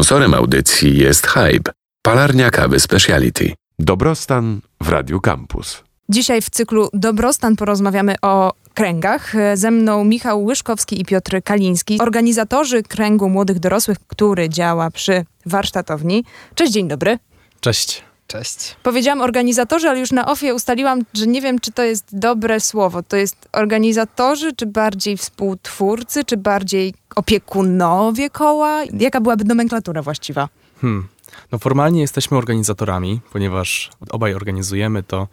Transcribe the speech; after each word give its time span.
Sponsorem 0.00 0.34
audycji 0.34 0.98
jest 0.98 1.26
Hype, 1.26 1.72
palarnia 2.02 2.50
kawy 2.50 2.80
Speciality. 2.80 3.52
Dobrostan 3.78 4.60
w 4.80 4.88
Radiu 4.88 5.20
Campus. 5.20 5.82
Dzisiaj 6.08 6.42
w 6.42 6.50
cyklu 6.50 6.88
Dobrostan 6.92 7.56
porozmawiamy 7.56 8.14
o 8.22 8.52
kręgach. 8.74 9.32
Ze 9.54 9.70
mną 9.70 10.04
Michał 10.04 10.44
Łyszkowski 10.44 11.00
i 11.00 11.04
Piotr 11.04 11.42
Kaliński, 11.44 11.98
organizatorzy 12.00 12.82
kręgu 12.82 13.28
młodych 13.28 13.58
dorosłych, 13.58 13.98
który 14.06 14.48
działa 14.48 14.90
przy 14.90 15.24
warsztatowni. 15.46 16.24
Cześć, 16.54 16.72
dzień 16.72 16.88
dobry. 16.88 17.18
Cześć. 17.60 18.04
Cześć. 18.30 18.76
Powiedziałam 18.82 19.20
organizatorzy, 19.20 19.88
ale 19.88 20.00
już 20.00 20.12
na 20.12 20.26
ofie 20.26 20.54
ustaliłam, 20.54 21.00
że 21.14 21.26
nie 21.26 21.40
wiem, 21.40 21.58
czy 21.58 21.72
to 21.72 21.82
jest 21.82 22.18
dobre 22.18 22.60
słowo. 22.60 23.02
To 23.02 23.16
jest 23.16 23.48
organizatorzy, 23.52 24.52
czy 24.52 24.66
bardziej 24.66 25.16
współtwórcy, 25.16 26.24
czy 26.24 26.36
bardziej 26.36 26.94
opiekunowie 27.16 28.30
koła? 28.30 28.82
Jaka 28.84 29.20
byłaby 29.20 29.44
nomenklatura 29.44 30.02
właściwa? 30.02 30.48
Hmm. 30.80 31.08
No 31.52 31.58
formalnie 31.58 32.00
jesteśmy 32.00 32.38
organizatorami, 32.38 33.20
ponieważ 33.32 33.90
obaj 34.10 34.34
organizujemy 34.34 35.02
to 35.02 35.28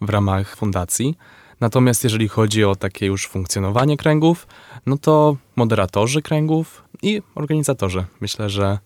w 0.00 0.10
ramach 0.10 0.56
fundacji. 0.56 1.14
Natomiast 1.60 2.04
jeżeli 2.04 2.28
chodzi 2.28 2.64
o 2.64 2.76
takie 2.76 3.06
już 3.06 3.26
funkcjonowanie 3.26 3.96
kręgów, 3.96 4.46
no 4.86 4.98
to 4.98 5.36
moderatorzy 5.56 6.22
kręgów 6.22 6.82
i 7.02 7.22
organizatorzy. 7.34 8.04
Myślę, 8.20 8.50
że 8.50 8.78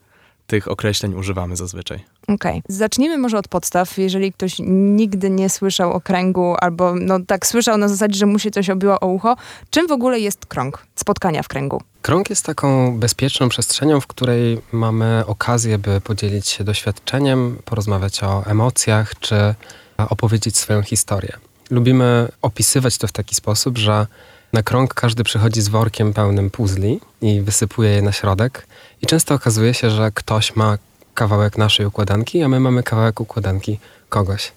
tych 0.47 0.69
określeń 0.69 1.15
używamy 1.15 1.57
zazwyczaj. 1.57 2.05
Okej. 2.23 2.35
Okay. 2.35 2.63
Zacznijmy 2.69 3.19
może 3.19 3.39
od 3.39 3.49
podstaw. 3.49 3.99
Jeżeli 3.99 4.33
ktoś 4.33 4.57
nigdy 4.69 5.31
nie 5.31 5.51
słyszał 5.51 5.93
o 5.93 6.01
kręgu, 6.01 6.55
albo 6.59 6.95
no 6.95 7.19
tak 7.27 7.47
słyszał 7.47 7.79
na 7.79 7.89
zasadzie, 7.89 8.19
że 8.19 8.27
mu 8.27 8.39
się 8.39 8.51
coś 8.51 8.71
obiło 8.71 9.01
o 9.01 9.07
ucho, 9.07 9.37
czym 9.71 9.89
w 9.89 9.93
ogóle 9.93 10.21
jest 10.21 10.47
krąg, 10.47 10.87
spotkania 10.95 11.43
w 11.43 11.49
kręgu? 11.49 11.83
Krąg 12.03 12.31
jest 12.31 12.47
taką 12.47 12.99
bezpieczną 12.99 13.49
przestrzenią, 13.49 14.01
w 14.01 14.07
której 14.07 14.61
mamy 14.73 15.25
okazję, 15.27 15.79
by 15.79 16.01
podzielić 16.01 16.49
się 16.49 16.65
doświadczeniem, 16.65 17.59
porozmawiać 17.65 18.23
o 18.23 18.47
emocjach, 18.47 19.19
czy 19.21 19.55
opowiedzieć 20.09 20.57
swoją 20.57 20.83
historię. 20.83 21.37
Lubimy 21.71 22.29
opisywać 22.43 22.99
to 22.99 23.07
w 23.07 23.13
taki 23.13 23.35
sposób, 23.35 23.79
że 23.79 24.07
na 24.53 24.63
krąg 24.63 24.95
każdy 24.95 25.25
przychodzi 25.25 25.63
z 25.63 25.69
workiem 25.69 26.13
pełnym 26.13 26.51
puzli 26.51 27.01
i 27.23 27.41
wysypuje 27.41 27.91
je 27.91 28.03
na 28.03 28.13
środek. 28.13 28.67
I 29.03 29.07
często 29.07 29.35
okazuje 29.35 29.75
się, 29.75 29.91
że 29.91 30.11
ktoś 30.15 30.57
ma 30.57 30.79
kawałek 31.15 31.59
naszej 31.59 31.87
układanki, 31.87 32.43
a 32.43 32.49
my 32.49 32.61
mamy 32.61 32.83
kawałek 32.83 33.21
układanki 33.21 33.79
kogoś. 34.09 34.53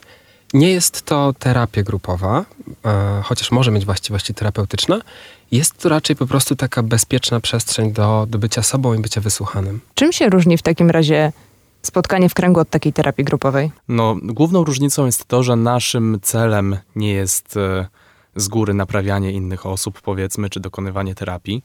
Nie 0.53 0.71
jest 0.71 1.01
to 1.01 1.33
terapia 1.39 1.83
grupowa, 1.83 2.45
e, 2.85 3.21
chociaż 3.23 3.51
może 3.51 3.71
mieć 3.71 3.85
właściwości 3.85 4.33
terapeutyczne. 4.33 5.01
Jest 5.51 5.77
to 5.77 5.89
raczej 5.89 6.16
po 6.16 6.27
prostu 6.27 6.55
taka 6.55 6.83
bezpieczna 6.83 7.39
przestrzeń 7.39 7.91
do, 7.93 8.25
do 8.29 8.38
bycia 8.38 8.63
sobą 8.63 8.93
i 8.93 8.99
bycia 8.99 9.21
wysłuchanym. 9.21 9.81
Czym 9.95 10.11
się 10.11 10.29
różni 10.29 10.57
w 10.57 10.61
takim 10.61 10.89
razie 10.89 11.31
spotkanie 11.81 12.29
w 12.29 12.33
kręgu 12.33 12.59
od 12.59 12.69
takiej 12.69 12.93
terapii 12.93 13.25
grupowej? 13.25 13.71
No, 13.88 14.16
główną 14.23 14.63
różnicą 14.63 15.05
jest 15.05 15.25
to, 15.25 15.43
że 15.43 15.55
naszym 15.55 16.19
celem 16.21 16.77
nie 16.95 17.13
jest 17.13 17.57
e, 17.57 17.88
z 18.36 18.47
góry 18.47 18.73
naprawianie 18.73 19.31
innych 19.31 19.66
osób, 19.66 20.02
powiedzmy, 20.02 20.50
czy 20.50 20.59
dokonywanie 20.59 21.16
terapii. 21.16 21.64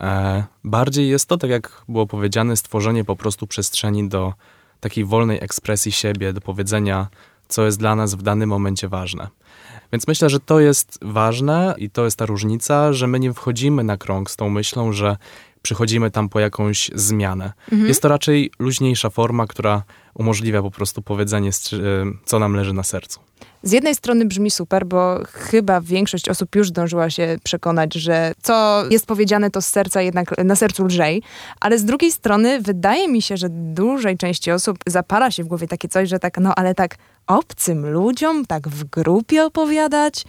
E, 0.00 0.44
bardziej 0.64 1.08
jest 1.08 1.26
to, 1.26 1.36
tak 1.36 1.50
jak 1.50 1.82
było 1.88 2.06
powiedziane, 2.06 2.56
stworzenie 2.56 3.04
po 3.04 3.16
prostu 3.16 3.46
przestrzeni 3.46 4.08
do 4.08 4.32
takiej 4.80 5.04
wolnej 5.04 5.38
ekspresji 5.40 5.92
siebie, 5.92 6.32
do 6.32 6.40
powiedzenia, 6.40 7.08
co 7.48 7.64
jest 7.64 7.78
dla 7.78 7.96
nas 7.96 8.14
w 8.14 8.22
danym 8.22 8.48
momencie 8.48 8.88
ważne. 8.88 9.28
Więc 9.92 10.08
myślę, 10.08 10.30
że 10.30 10.40
to 10.40 10.60
jest 10.60 10.98
ważne 11.02 11.74
i 11.78 11.90
to 11.90 12.04
jest 12.04 12.18
ta 12.18 12.26
różnica, 12.26 12.92
że 12.92 13.06
my 13.06 13.20
nie 13.20 13.32
wchodzimy 13.32 13.84
na 13.84 13.96
krąg 13.96 14.30
z 14.30 14.36
tą 14.36 14.50
myślą, 14.50 14.92
że 14.92 15.16
przychodzimy 15.62 16.10
tam 16.10 16.28
po 16.28 16.40
jakąś 16.40 16.90
zmianę. 16.94 17.52
Mhm. 17.72 17.88
Jest 17.88 18.02
to 18.02 18.08
raczej 18.08 18.50
luźniejsza 18.58 19.10
forma, 19.10 19.46
która 19.46 19.82
umożliwia 20.14 20.62
po 20.62 20.70
prostu 20.70 21.02
powiedzenie, 21.02 21.50
co 22.24 22.38
nam 22.38 22.54
leży 22.54 22.72
na 22.72 22.82
sercu. 22.82 23.20
Z 23.62 23.72
jednej 23.72 23.94
strony 23.94 24.24
brzmi 24.24 24.50
super, 24.50 24.86
bo 24.86 25.20
chyba 25.32 25.80
większość 25.80 26.28
osób 26.28 26.56
już 26.56 26.68
zdążyła 26.68 27.10
się 27.10 27.36
przekonać, 27.42 27.94
że 27.94 28.32
co 28.42 28.84
jest 28.90 29.06
powiedziane, 29.06 29.50
to 29.50 29.62
z 29.62 29.66
serca 29.66 30.02
jednak 30.02 30.44
na 30.44 30.56
sercu 30.56 30.84
lżej, 30.84 31.22
ale 31.60 31.78
z 31.78 31.84
drugiej 31.84 32.12
strony 32.12 32.60
wydaje 32.60 33.08
mi 33.08 33.22
się, 33.22 33.36
że 33.36 33.48
dużej 33.50 34.16
części 34.18 34.50
osób 34.50 34.78
zapala 34.86 35.30
się 35.30 35.44
w 35.44 35.46
głowie 35.46 35.68
takie 35.68 35.88
coś, 35.88 36.08
że 36.08 36.18
tak, 36.18 36.38
no 36.38 36.54
ale 36.54 36.74
tak 36.74 36.96
obcym 37.26 37.86
ludziom, 37.86 38.46
tak 38.46 38.68
w 38.68 38.84
grupie 38.84 39.44
opowiadać, 39.44 40.24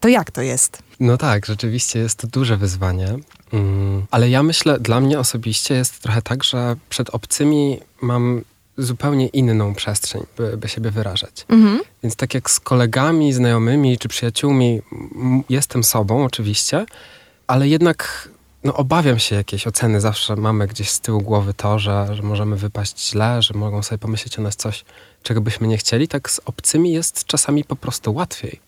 to 0.00 0.08
jak 0.08 0.30
to 0.30 0.42
jest? 0.42 0.82
No 1.00 1.16
tak, 1.16 1.46
rzeczywiście 1.46 1.98
jest 1.98 2.18
to 2.18 2.26
duże 2.26 2.56
wyzwanie. 2.56 3.16
Mm, 3.52 4.06
ale 4.10 4.30
ja 4.30 4.42
myślę, 4.42 4.80
dla 4.80 5.00
mnie 5.00 5.18
osobiście 5.18 5.74
jest 5.74 6.02
trochę 6.02 6.22
tak, 6.22 6.44
że 6.44 6.76
przed 6.88 7.10
obcymi 7.10 7.80
mam 8.02 8.42
zupełnie 8.78 9.26
inną 9.26 9.74
przestrzeń, 9.74 10.22
by, 10.36 10.56
by 10.56 10.68
siebie 10.68 10.90
wyrażać. 10.90 11.46
Mhm. 11.48 11.80
Więc 12.02 12.16
tak 12.16 12.34
jak 12.34 12.50
z 12.50 12.60
kolegami, 12.60 13.32
znajomymi 13.32 13.98
czy 13.98 14.08
przyjaciółmi 14.08 14.82
jestem 15.48 15.84
sobą 15.84 16.24
oczywiście, 16.24 16.86
ale 17.46 17.68
jednak 17.68 18.28
no, 18.64 18.74
obawiam 18.74 19.18
się 19.18 19.36
jakiejś 19.36 19.66
oceny. 19.66 20.00
Zawsze 20.00 20.36
mamy 20.36 20.66
gdzieś 20.66 20.90
z 20.90 21.00
tyłu 21.00 21.20
głowy 21.20 21.54
to, 21.54 21.78
że, 21.78 22.08
że 22.12 22.22
możemy 22.22 22.56
wypaść 22.56 23.10
źle, 23.10 23.42
że 23.42 23.54
mogą 23.54 23.82
sobie 23.82 23.98
pomyśleć 23.98 24.38
o 24.38 24.42
nas 24.42 24.56
coś, 24.56 24.84
czego 25.22 25.40
byśmy 25.40 25.68
nie 25.68 25.78
chcieli. 25.78 26.08
Tak 26.08 26.30
z 26.30 26.40
obcymi 26.44 26.92
jest 26.92 27.24
czasami 27.24 27.64
po 27.64 27.76
prostu 27.76 28.14
łatwiej 28.14 28.60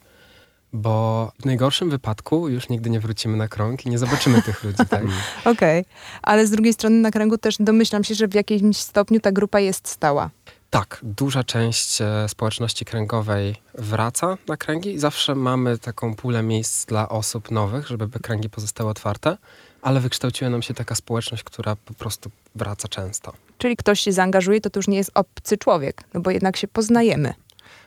bo 0.72 1.32
w 1.40 1.44
najgorszym 1.44 1.90
wypadku 1.90 2.48
już 2.48 2.68
nigdy 2.68 2.90
nie 2.90 3.00
wrócimy 3.00 3.36
na 3.36 3.48
krąg 3.48 3.86
i 3.86 3.90
nie 3.90 3.98
zobaczymy 3.98 4.42
tych 4.42 4.64
ludzi, 4.64 4.82
tak? 4.90 5.02
Okej, 5.40 5.80
okay. 5.80 5.84
ale 6.22 6.46
z 6.46 6.50
drugiej 6.50 6.72
strony 6.72 6.96
na 6.96 7.10
kręgu 7.10 7.38
też 7.38 7.56
domyślam 7.60 8.04
się, 8.04 8.14
że 8.14 8.28
w 8.28 8.34
jakimś 8.34 8.76
stopniu 8.76 9.20
ta 9.20 9.32
grupa 9.32 9.60
jest 9.60 9.88
stała. 9.88 10.30
Tak, 10.70 11.00
duża 11.02 11.44
część 11.44 12.00
e, 12.00 12.28
społeczności 12.28 12.84
kręgowej 12.84 13.56
wraca 13.74 14.38
na 14.48 14.56
kręgi 14.56 14.94
i 14.94 14.98
zawsze 14.98 15.34
mamy 15.34 15.78
taką 15.78 16.14
pulę 16.14 16.42
miejsc 16.42 16.86
dla 16.86 17.08
osób 17.08 17.50
nowych, 17.50 17.86
żeby 17.86 18.20
kręgi 18.20 18.50
pozostały 18.50 18.90
otwarte, 18.90 19.36
ale 19.82 20.00
wykształciła 20.00 20.50
nam 20.50 20.62
się 20.62 20.74
taka 20.74 20.94
społeczność, 20.94 21.44
która 21.44 21.76
po 21.76 21.94
prostu 21.94 22.30
wraca 22.54 22.88
często. 22.88 23.32
Czyli 23.58 23.76
ktoś 23.76 24.00
się 24.00 24.12
zaangażuje, 24.12 24.60
to, 24.60 24.70
to 24.70 24.78
już 24.78 24.88
nie 24.88 24.96
jest 24.96 25.10
obcy 25.14 25.58
człowiek, 25.58 26.04
no 26.14 26.20
bo 26.20 26.30
jednak 26.30 26.56
się 26.56 26.68
poznajemy. 26.68 27.34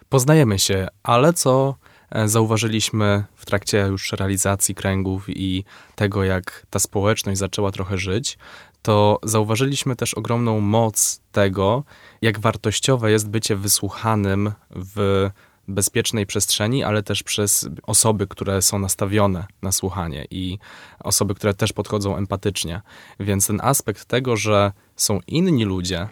Poznajemy 0.09 0.59
się, 0.59 0.87
ale 1.03 1.33
co 1.33 1.75
zauważyliśmy 2.25 3.23
w 3.35 3.45
trakcie 3.45 3.77
już 3.77 4.11
realizacji 4.11 4.75
kręgów 4.75 5.25
i 5.29 5.63
tego, 5.95 6.23
jak 6.23 6.65
ta 6.69 6.79
społeczność 6.79 7.39
zaczęła 7.39 7.71
trochę 7.71 7.97
żyć, 7.97 8.37
to 8.81 9.19
zauważyliśmy 9.23 9.95
też 9.95 10.13
ogromną 10.13 10.59
moc 10.59 11.21
tego, 11.31 11.83
jak 12.21 12.39
wartościowe 12.39 13.11
jest 13.11 13.29
bycie 13.29 13.55
wysłuchanym 13.55 14.51
w 14.71 15.29
bezpiecznej 15.67 16.25
przestrzeni, 16.25 16.83
ale 16.83 17.03
też 17.03 17.23
przez 17.23 17.69
osoby, 17.83 18.27
które 18.27 18.61
są 18.61 18.79
nastawione 18.79 19.45
na 19.61 19.71
słuchanie 19.71 20.25
i 20.31 20.57
osoby, 20.99 21.35
które 21.35 21.53
też 21.53 21.73
podchodzą 21.73 22.17
empatycznie. 22.17 22.81
Więc 23.19 23.47
ten 23.47 23.61
aspekt 23.63 24.05
tego, 24.05 24.37
że 24.37 24.71
są 24.95 25.19
inni 25.27 25.65
ludzie, 25.65 26.07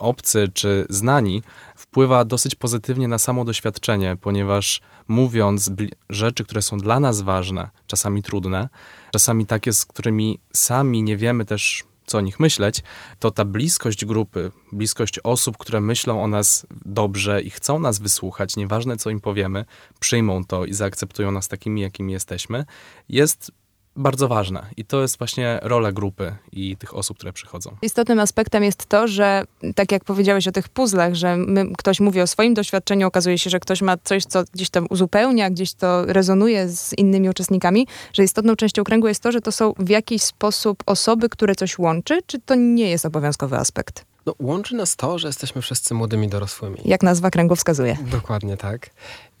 obcy 0.00 0.48
czy 0.54 0.86
znani, 0.88 1.42
wpływa 1.76 2.24
dosyć 2.24 2.54
pozytywnie 2.54 3.08
na 3.08 3.18
samo 3.18 3.44
doświadczenie, 3.44 4.16
ponieważ 4.20 4.80
mówiąc 5.08 5.70
rzeczy, 6.10 6.44
które 6.44 6.62
są 6.62 6.78
dla 6.78 7.00
nas 7.00 7.20
ważne, 7.20 7.70
czasami 7.86 8.22
trudne, 8.22 8.68
czasami 9.12 9.46
takie, 9.46 9.72
z 9.72 9.84
którymi 9.84 10.38
sami 10.52 11.02
nie 11.02 11.16
wiemy 11.16 11.44
też, 11.44 11.84
co 12.06 12.18
o 12.18 12.20
nich 12.20 12.40
myśleć, 12.40 12.82
to 13.18 13.30
ta 13.30 13.44
bliskość 13.44 14.04
grupy, 14.04 14.50
bliskość 14.72 15.18
osób, 15.18 15.56
które 15.56 15.80
myślą 15.80 16.22
o 16.22 16.26
nas 16.26 16.66
dobrze 16.84 17.42
i 17.42 17.50
chcą 17.50 17.78
nas 17.78 17.98
wysłuchać, 17.98 18.56
nieważne 18.56 18.96
co 18.96 19.10
im 19.10 19.20
powiemy, 19.20 19.64
przyjmą 20.00 20.44
to 20.44 20.64
i 20.64 20.74
zaakceptują 20.74 21.30
nas 21.30 21.48
takimi, 21.48 21.80
jakimi 21.80 22.12
jesteśmy, 22.12 22.64
jest 23.08 23.52
bardzo 23.96 24.28
ważne 24.28 24.66
i 24.76 24.84
to 24.84 25.02
jest 25.02 25.18
właśnie 25.18 25.58
rola 25.62 25.92
grupy 25.92 26.34
i 26.52 26.76
tych 26.76 26.94
osób, 26.94 27.16
które 27.16 27.32
przychodzą. 27.32 27.76
Istotnym 27.82 28.20
aspektem 28.20 28.64
jest 28.64 28.86
to, 28.86 29.08
że 29.08 29.44
tak 29.74 29.92
jak 29.92 30.04
powiedziałeś 30.04 30.48
o 30.48 30.52
tych 30.52 30.68
puzzlach, 30.68 31.14
że 31.14 31.36
my, 31.36 31.66
ktoś 31.78 32.00
mówi 32.00 32.20
o 32.20 32.26
swoim 32.26 32.54
doświadczeniu, 32.54 33.06
okazuje 33.06 33.38
się, 33.38 33.50
że 33.50 33.60
ktoś 33.60 33.82
ma 33.82 33.96
coś, 34.04 34.24
co 34.24 34.44
gdzieś 34.54 34.70
tam 34.70 34.86
uzupełnia, 34.90 35.50
gdzieś 35.50 35.74
to 35.74 36.06
rezonuje 36.06 36.68
z 36.68 36.98
innymi 36.98 37.28
uczestnikami, 37.28 37.86
że 38.12 38.24
istotną 38.24 38.56
częścią 38.56 38.84
kręgu 38.84 39.08
jest 39.08 39.22
to, 39.22 39.32
że 39.32 39.40
to 39.40 39.52
są 39.52 39.74
w 39.78 39.88
jakiś 39.88 40.22
sposób 40.22 40.82
osoby, 40.86 41.28
które 41.28 41.54
coś 41.54 41.78
łączy, 41.78 42.18
czy 42.26 42.40
to 42.40 42.54
nie 42.54 42.90
jest 42.90 43.06
obowiązkowy 43.06 43.56
aspekt? 43.56 44.04
No, 44.26 44.34
łączy 44.38 44.74
nas 44.74 44.96
to, 44.96 45.18
że 45.18 45.28
jesteśmy 45.28 45.62
wszyscy 45.62 45.94
młodymi 45.94 46.28
dorosłymi. 46.28 46.76
Jak 46.84 47.02
nazwa 47.02 47.30
kręgu 47.30 47.56
wskazuje. 47.56 47.96
Dokładnie 48.10 48.56
tak. 48.56 48.90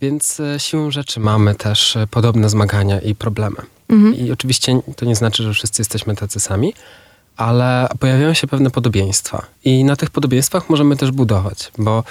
Więc 0.00 0.40
e, 0.40 0.60
siłą 0.60 0.90
rzeczy 0.90 1.20
mamy 1.20 1.54
też 1.54 1.96
e, 1.96 2.06
podobne 2.06 2.48
zmagania 2.48 3.00
i 3.00 3.14
problemy. 3.14 3.56
Mhm. 3.90 4.14
I 4.14 4.32
oczywiście 4.32 4.80
to 4.96 5.04
nie 5.04 5.16
znaczy, 5.16 5.42
że 5.42 5.54
wszyscy 5.54 5.80
jesteśmy 5.80 6.16
tacy 6.16 6.40
sami, 6.40 6.74
ale 7.36 7.88
pojawiają 8.00 8.34
się 8.34 8.46
pewne 8.46 8.70
podobieństwa. 8.70 9.46
I 9.64 9.84
na 9.84 9.96
tych 9.96 10.10
podobieństwach 10.10 10.70
możemy 10.70 10.96
też 10.96 11.10
budować, 11.10 11.72
bo 11.78 12.04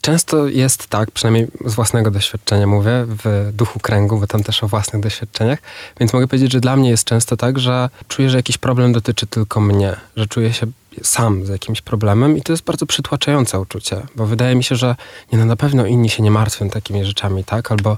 często 0.00 0.48
jest 0.48 0.86
tak, 0.86 1.10
przynajmniej 1.10 1.46
z 1.64 1.74
własnego 1.74 2.10
doświadczenia 2.10 2.66
mówię, 2.66 3.06
w 3.08 3.50
duchu 3.52 3.80
kręgu, 3.80 4.18
bo 4.18 4.26
tam 4.26 4.42
też 4.42 4.64
o 4.64 4.68
własnych 4.68 5.02
doświadczeniach, 5.02 5.58
więc 6.00 6.12
mogę 6.12 6.28
powiedzieć, 6.28 6.52
że 6.52 6.60
dla 6.60 6.76
mnie 6.76 6.90
jest 6.90 7.04
często 7.04 7.36
tak, 7.36 7.58
że 7.58 7.90
czuję, 8.08 8.30
że 8.30 8.36
jakiś 8.36 8.58
problem 8.58 8.92
dotyczy 8.92 9.26
tylko 9.26 9.60
mnie, 9.60 9.96
że 10.16 10.26
czuję 10.26 10.52
się 10.52 10.66
sam 11.02 11.46
z 11.46 11.48
jakimś 11.48 11.80
problemem 11.80 12.36
i 12.36 12.42
to 12.42 12.52
jest 12.52 12.64
bardzo 12.64 12.86
przytłaczające 12.86 13.60
uczucie, 13.60 14.02
bo 14.16 14.26
wydaje 14.26 14.54
mi 14.56 14.64
się, 14.64 14.76
że 14.76 14.96
nie, 15.32 15.38
no 15.38 15.44
na 15.44 15.56
pewno 15.56 15.86
inni 15.86 16.10
się 16.10 16.22
nie 16.22 16.30
martwią 16.30 16.70
takimi 16.70 17.04
rzeczami, 17.04 17.44
tak? 17.44 17.72
Albo, 17.72 17.96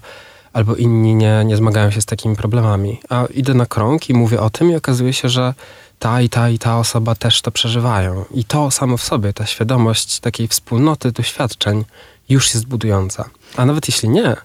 albo 0.52 0.74
inni 0.76 1.14
nie, 1.14 1.42
nie 1.44 1.56
zmagają 1.56 1.90
się 1.90 2.00
z 2.00 2.06
takimi 2.06 2.36
problemami. 2.36 3.00
A 3.08 3.26
idę 3.34 3.54
na 3.54 3.66
krąg 3.66 4.10
i 4.10 4.14
mówię 4.14 4.40
o 4.40 4.50
tym 4.50 4.70
i 4.70 4.76
okazuje 4.76 5.12
się, 5.12 5.28
że 5.28 5.54
ta 5.98 6.20
i 6.22 6.28
ta 6.28 6.50
i 6.50 6.58
ta 6.58 6.78
osoba 6.78 7.14
też 7.14 7.42
to 7.42 7.50
przeżywają. 7.50 8.24
I 8.30 8.44
to 8.44 8.70
samo 8.70 8.96
w 8.96 9.02
sobie, 9.02 9.32
ta 9.32 9.46
świadomość 9.46 10.20
takiej 10.20 10.48
wspólnoty 10.48 11.12
doświadczeń 11.12 11.84
już 12.28 12.54
jest 12.54 12.66
budująca. 12.66 13.30
A 13.56 13.66
nawet 13.66 13.88
jeśli 13.88 14.08
nie, 14.08 14.36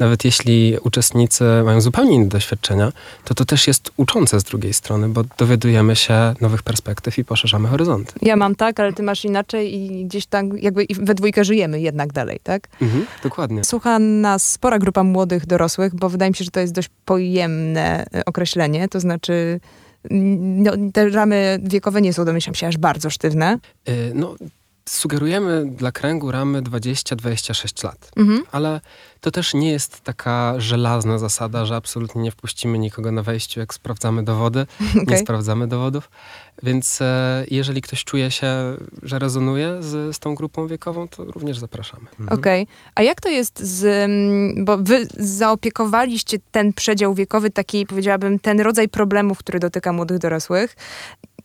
nawet 0.00 0.24
jeśli 0.24 0.76
uczestnicy 0.82 1.44
mają 1.64 1.80
zupełnie 1.80 2.14
inne 2.14 2.26
doświadczenia, 2.26 2.92
to 3.24 3.34
to 3.34 3.44
też 3.44 3.66
jest 3.66 3.90
uczące 3.96 4.40
z 4.40 4.44
drugiej 4.44 4.74
strony, 4.74 5.08
bo 5.08 5.24
dowiadujemy 5.38 5.96
się 5.96 6.34
nowych 6.40 6.62
perspektyw 6.62 7.18
i 7.18 7.24
poszerzamy 7.24 7.68
horyzonty. 7.68 8.12
Ja 8.22 8.36
mam 8.36 8.54
tak, 8.54 8.80
ale 8.80 8.92
ty 8.92 9.02
masz 9.02 9.24
inaczej 9.24 9.74
i 9.74 10.04
gdzieś 10.06 10.26
tam 10.26 10.58
jakby 10.58 10.86
we 11.00 11.14
dwójkę 11.14 11.44
żyjemy 11.44 11.80
jednak 11.80 12.12
dalej, 12.12 12.40
tak? 12.42 12.68
Mhm, 12.82 13.06
dokładnie. 13.22 13.64
Słucha 13.64 13.98
nas 13.98 14.50
spora 14.50 14.78
grupa 14.78 15.02
młodych 15.02 15.46
dorosłych, 15.46 15.94
bo 15.94 16.08
wydaje 16.08 16.30
mi 16.30 16.36
się, 16.36 16.44
że 16.44 16.50
to 16.50 16.60
jest 16.60 16.72
dość 16.72 16.90
pojemne 17.04 18.06
e, 18.14 18.24
określenie, 18.24 18.88
to 18.88 19.00
znaczy 19.00 19.60
no, 20.10 20.72
te 20.92 21.08
ramy 21.08 21.58
wiekowe 21.62 22.02
nie 22.02 22.12
są, 22.12 22.24
domyślam 22.24 22.54
się, 22.54 22.66
aż 22.66 22.78
bardzo 22.78 23.10
sztywne. 23.10 23.58
Yy, 23.86 23.94
no, 24.14 24.34
sugerujemy 24.90 25.66
dla 25.66 25.92
kręgu 25.92 26.30
ramy 26.30 26.62
20-26 26.62 27.84
lat, 27.84 28.10
mhm. 28.16 28.42
ale 28.52 28.80
to 29.20 29.30
też 29.30 29.54
nie 29.54 29.70
jest 29.70 30.00
taka 30.00 30.54
żelazna 30.58 31.18
zasada, 31.18 31.64
że 31.64 31.76
absolutnie 31.76 32.22
nie 32.22 32.30
wpuścimy 32.30 32.78
nikogo 32.78 33.12
na 33.12 33.22
wejściu, 33.22 33.60
jak 33.60 33.74
sprawdzamy 33.74 34.22
dowody. 34.22 34.66
Okay. 34.90 35.04
Nie 35.10 35.18
sprawdzamy 35.18 35.68
dowodów. 35.68 36.10
Więc 36.62 37.02
e, 37.02 37.44
jeżeli 37.50 37.82
ktoś 37.82 38.04
czuje 38.04 38.30
się, 38.30 38.76
że 39.02 39.18
rezonuje 39.18 39.76
z, 39.82 40.16
z 40.16 40.18
tą 40.18 40.34
grupą 40.34 40.66
wiekową, 40.66 41.08
to 41.08 41.24
również 41.24 41.58
zapraszamy. 41.58 42.06
Mhm. 42.10 42.38
Okej. 42.38 42.62
Okay. 42.62 42.74
A 42.94 43.02
jak 43.02 43.20
to 43.20 43.28
jest 43.28 43.58
z... 43.58 43.84
Mm, 43.84 44.64
bo 44.64 44.78
wy 44.78 45.06
zaopiekowaliście 45.16 46.38
ten 46.50 46.72
przedział 46.72 47.14
wiekowy, 47.14 47.50
taki 47.50 47.86
powiedziałabym, 47.86 48.38
ten 48.38 48.60
rodzaj 48.60 48.88
problemów, 48.88 49.38
który 49.38 49.58
dotyka 49.58 49.92
młodych 49.92 50.18
dorosłych 50.18 50.76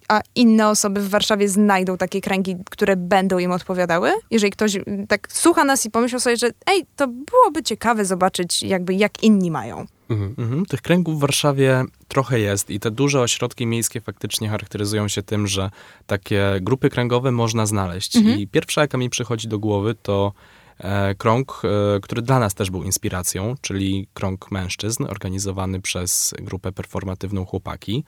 a 0.08 0.22
inne 0.36 0.70
osoby 0.70 1.02
w 1.02 1.10
Warszawie 1.10 1.50
znajdą 1.50 1.98
takie 1.98 2.22
kręgi, 2.22 2.56
które 2.70 2.96
będą 2.96 3.40
im 3.40 3.52
odpowiadały? 3.52 4.12
Jeżeli 4.32 4.52
ktoś 4.52 4.76
mm, 4.76 5.08
tak 5.08 5.28
słucha 5.32 5.64
nas 5.64 5.86
i 5.86 5.92
pomyślał 5.92 6.20
sobie, 6.20 6.38
że 6.38 6.50
ej, 6.68 6.86
to 6.96 7.08
byłoby 7.08 7.64
ciekawe 7.64 8.06
zobaczyć 8.06 8.64
jakby 8.64 8.94
jak 8.94 9.24
inni 9.24 9.52
mają. 9.52 9.86
Mhm. 10.10 10.36
Mhm. 10.38 10.66
Tych 10.66 10.82
kręgów 10.82 11.18
w 11.18 11.20
Warszawie 11.20 11.84
trochę 12.08 12.40
jest 12.40 12.70
i 12.70 12.80
te 12.80 12.92
duże 12.92 13.22
ośrodki 13.22 13.66
miejskie 13.66 14.02
faktycznie 14.02 14.50
charakteryzują 14.50 15.08
się 15.08 15.24
tym, 15.24 15.48
że 15.48 15.72
takie 16.08 16.60
grupy 16.62 16.90
kręgowe 16.90 17.32
można 17.32 17.66
znaleźć. 17.66 18.16
Mhm. 18.16 18.40
I 18.40 18.48
pierwsza, 18.48 18.82
jaka 18.82 18.98
mi 18.98 19.10
przychodzi 19.10 19.48
do 19.48 19.60
głowy, 19.60 19.96
to 20.04 20.34
krąg, 21.18 21.62
e, 21.64 22.00
który 22.00 22.22
dla 22.22 22.40
nas 22.40 22.54
też 22.54 22.72
był 22.72 22.84
inspiracją, 22.84 23.56
czyli 23.62 24.08
krąg 24.14 24.52
mężczyzn, 24.52 25.04
organizowany 25.04 25.82
przez 25.82 26.34
grupę 26.42 26.72
performatywną 26.72 27.46
Chłopaki, 27.46 28.04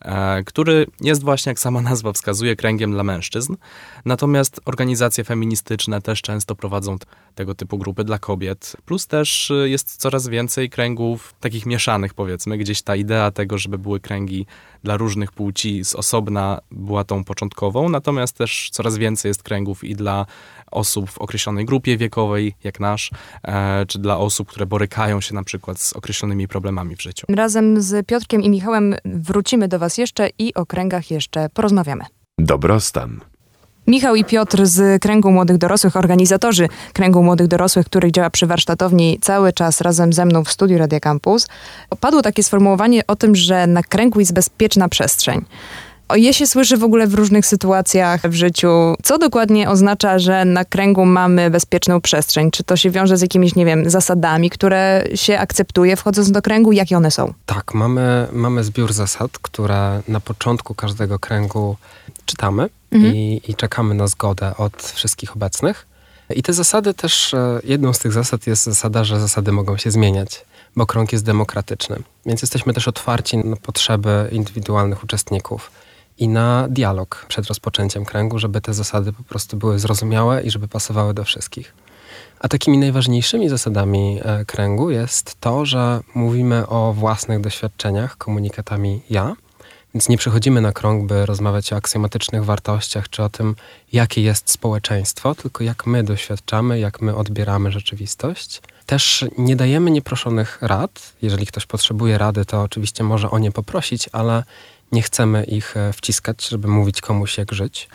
e, 0.00 0.42
który 0.44 0.86
jest 1.00 1.24
właśnie, 1.24 1.50
jak 1.50 1.58
sama 1.58 1.82
nazwa 1.82 2.12
wskazuje, 2.12 2.56
kręgiem 2.56 2.92
dla 2.92 3.04
mężczyzn. 3.04 3.56
Natomiast 4.04 4.60
organizacje 4.64 5.24
feministyczne 5.24 6.02
też 6.02 6.22
często 6.22 6.54
prowadzą 6.54 6.96
tego 7.34 7.54
typu 7.54 7.78
grupy 7.78 8.04
dla 8.04 8.18
kobiet. 8.18 8.76
Plus 8.84 9.06
też 9.06 9.52
jest 9.64 9.96
coraz 9.96 10.28
więcej 10.28 10.70
kręgów 10.70 11.34
takich 11.40 11.66
mieszanych, 11.66 12.14
powiedzmy, 12.14 12.58
gdzieś 12.58 12.82
ta 12.82 12.96
idea 12.96 13.30
tego, 13.30 13.58
żeby 13.58 13.78
były 13.78 14.00
kręgi 14.00 14.46
dla 14.82 14.96
różnych 14.96 15.32
płci 15.32 15.84
z 15.84 15.94
osobna 15.94 16.60
była 16.70 17.04
tą 17.04 17.24
początkową, 17.24 17.88
natomiast 17.88 18.38
też 18.38 18.68
coraz 18.72 18.96
więcej 18.96 19.28
jest 19.28 19.42
kręgów 19.42 19.84
i 19.84 19.94
dla 19.94 20.26
osób 20.70 21.10
w 21.10 21.18
określonej 21.18 21.64
grupie 21.64 21.96
wiekowej, 21.96 22.54
jak 22.64 22.80
nasz, 22.80 23.10
e, 23.44 23.86
czy 23.86 23.98
dla 23.98 24.18
osób, 24.18 24.48
które 24.48 24.66
borykają 24.66 25.20
się 25.20 25.34
na 25.34 25.44
przykład 25.44 25.80
z 25.80 25.92
określonymi 25.92 26.48
problemami 26.48 26.96
w 26.96 27.02
życiu. 27.02 27.26
Razem 27.28 27.82
z 27.82 28.06
Piotrkiem 28.06 28.42
i 28.42 28.50
Michałem 28.50 28.94
wrócimy 29.04 29.68
do 29.68 29.78
Was 29.78 29.98
jeszcze 29.98 30.30
i 30.38 30.54
o 30.54 30.66
kręgach 30.66 31.10
jeszcze 31.10 31.48
porozmawiamy. 31.48 32.04
Dobrostan. 32.38 33.20
Michał 33.90 34.14
i 34.14 34.24
Piotr 34.24 34.66
z 34.66 35.02
Kręgu 35.02 35.30
Młodych 35.30 35.58
Dorosłych, 35.58 35.96
organizatorzy 35.96 36.68
Kręgu 36.92 37.22
Młodych 37.22 37.48
Dorosłych, 37.48 37.86
który 37.86 38.12
działa 38.12 38.30
przy 38.30 38.46
warsztatowni 38.46 39.18
cały 39.20 39.52
czas 39.52 39.80
razem 39.80 40.12
ze 40.12 40.24
mną 40.24 40.44
w 40.44 40.50
studiu 40.50 40.78
Radia 40.78 41.00
Campus. 41.00 41.46
Padło 42.00 42.22
takie 42.22 42.42
sformułowanie 42.42 43.06
o 43.06 43.16
tym, 43.16 43.36
że 43.36 43.66
na 43.66 43.82
kręgu 43.82 44.20
jest 44.20 44.32
bezpieczna 44.32 44.88
przestrzeń. 44.88 45.44
Je 46.14 46.34
się 46.34 46.46
słyszy 46.46 46.76
w 46.76 46.84
ogóle 46.84 47.06
w 47.06 47.14
różnych 47.14 47.46
sytuacjach 47.46 48.20
w 48.22 48.32
życiu. 48.32 48.68
Co 49.02 49.18
dokładnie 49.18 49.70
oznacza, 49.70 50.18
że 50.18 50.44
na 50.44 50.64
kręgu 50.64 51.04
mamy 51.04 51.50
bezpieczną 51.50 52.00
przestrzeń? 52.00 52.50
Czy 52.50 52.64
to 52.64 52.76
się 52.76 52.90
wiąże 52.90 53.16
z 53.16 53.22
jakimiś, 53.22 53.54
nie 53.54 53.64
wiem, 53.64 53.90
zasadami, 53.90 54.50
które 54.50 55.04
się 55.14 55.38
akceptuje 55.38 55.96
wchodząc 55.96 56.30
do 56.30 56.42
kręgu? 56.42 56.72
Jakie 56.72 56.96
one 56.96 57.10
są? 57.10 57.34
Tak, 57.46 57.74
mamy, 57.74 58.28
mamy 58.32 58.64
zbiór 58.64 58.92
zasad, 58.92 59.30
które 59.42 60.02
na 60.08 60.20
początku 60.20 60.74
każdego 60.74 61.18
kręgu 61.18 61.76
czytamy 62.26 62.68
mhm. 62.92 63.14
i, 63.14 63.42
i 63.48 63.54
czekamy 63.54 63.94
na 63.94 64.06
zgodę 64.06 64.56
od 64.56 64.82
wszystkich 64.82 65.36
obecnych. 65.36 65.86
I 66.34 66.42
te 66.42 66.52
zasady 66.52 66.94
też, 66.94 67.34
e, 67.34 67.60
jedną 67.64 67.92
z 67.92 67.98
tych 67.98 68.12
zasad 68.12 68.46
jest 68.46 68.64
zasada, 68.64 69.04
że 69.04 69.20
zasady 69.20 69.52
mogą 69.52 69.76
się 69.76 69.90
zmieniać, 69.90 70.44
bo 70.76 70.86
krąg 70.86 71.12
jest 71.12 71.24
demokratyczny. 71.24 71.96
Więc 72.26 72.42
jesteśmy 72.42 72.74
też 72.74 72.88
otwarci 72.88 73.38
na 73.38 73.56
potrzeby 73.56 74.28
indywidualnych 74.32 75.04
uczestników 75.04 75.70
i 76.20 76.28
na 76.28 76.68
dialog 76.68 77.26
przed 77.28 77.46
rozpoczęciem 77.46 78.04
kręgu, 78.04 78.38
żeby 78.38 78.60
te 78.60 78.74
zasady 78.74 79.12
po 79.12 79.22
prostu 79.22 79.56
były 79.56 79.78
zrozumiałe 79.78 80.42
i 80.42 80.50
żeby 80.50 80.68
pasowały 80.68 81.14
do 81.14 81.24
wszystkich. 81.24 81.74
A 82.40 82.48
takimi 82.48 82.78
najważniejszymi 82.78 83.48
zasadami 83.48 84.20
e, 84.22 84.44
kręgu 84.44 84.90
jest 84.90 85.40
to, 85.40 85.66
że 85.66 86.00
mówimy 86.14 86.66
o 86.66 86.92
własnych 86.92 87.40
doświadczeniach 87.40 88.16
komunikatami 88.16 89.02
ja, 89.10 89.36
więc 89.94 90.08
nie 90.08 90.18
przychodzimy 90.18 90.60
na 90.60 90.72
krąg, 90.72 91.06
by 91.06 91.26
rozmawiać 91.26 91.72
o 91.72 91.76
aksjomatycznych 91.76 92.44
wartościach 92.44 93.08
czy 93.08 93.22
o 93.22 93.28
tym, 93.28 93.56
jakie 93.92 94.22
jest 94.22 94.50
społeczeństwo, 94.50 95.34
tylko 95.34 95.64
jak 95.64 95.86
my 95.86 96.04
doświadczamy, 96.04 96.78
jak 96.78 97.00
my 97.00 97.16
odbieramy 97.16 97.72
rzeczywistość. 97.72 98.62
Też 98.86 99.24
nie 99.38 99.56
dajemy 99.56 99.90
nieproszonych 99.90 100.58
rad. 100.60 101.12
Jeżeli 101.22 101.46
ktoś 101.46 101.66
potrzebuje 101.66 102.18
rady, 102.18 102.44
to 102.44 102.62
oczywiście 102.62 103.04
może 103.04 103.30
o 103.30 103.38
nie 103.38 103.52
poprosić, 103.52 104.08
ale 104.12 104.42
nie 104.92 105.02
chcemy 105.02 105.44
ich 105.44 105.76
e, 105.76 105.92
wciskać, 105.92 106.48
żeby 106.48 106.68
mówić 106.68 107.00
komuś, 107.00 107.38
jak 107.38 107.52
żyć. 107.52 107.88